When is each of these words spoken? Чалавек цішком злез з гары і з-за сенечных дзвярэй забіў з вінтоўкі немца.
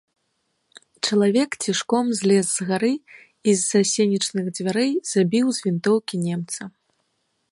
Чалавек 1.07 1.51
цішком 1.65 2.05
злез 2.19 2.47
з 2.57 2.67
гары 2.69 2.89
і 2.95 3.49
з-за 3.59 3.81
сенечных 3.93 4.45
дзвярэй 4.55 4.91
забіў 5.13 5.45
з 5.59 5.69
вінтоўкі 5.69 6.15
немца. 6.27 6.61